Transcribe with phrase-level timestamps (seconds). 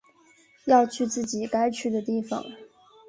[0.65, 2.43] 要去自己该去的地方